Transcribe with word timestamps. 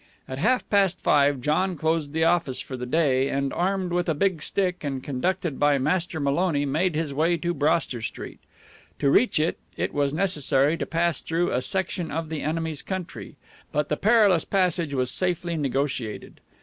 At 0.27 0.39
half 0.39 0.67
past 0.67 0.99
five 0.99 1.41
John 1.41 1.75
closed 1.75 2.11
the 2.11 2.23
office 2.23 2.59
for 2.59 2.75
the 2.75 2.87
day, 2.87 3.29
and, 3.29 3.53
armed 3.53 3.91
with 3.91 4.09
a 4.09 4.15
big 4.15 4.41
stick 4.41 4.83
and 4.83 5.03
conducted 5.03 5.59
by 5.59 5.77
Master 5.77 6.19
Maloney, 6.19 6.65
made 6.65 6.95
his 6.95 7.13
way 7.13 7.37
to 7.37 7.53
Broster 7.53 8.01
Street. 8.01 8.39
To 8.97 9.11
reach 9.11 9.37
it, 9.39 9.59
it 9.77 9.93
was 9.93 10.11
necessary 10.11 10.75
to 10.77 10.87
pass 10.87 11.21
through 11.21 11.51
a 11.51 11.61
section 11.61 12.09
of 12.09 12.29
the 12.29 12.41
enemy's 12.41 12.81
country, 12.81 13.35
but 13.71 13.89
the 13.89 13.95
perilous 13.95 14.43
passage 14.43 14.95
was 14.95 15.11
safely 15.11 15.55
negotiated. 15.55 16.39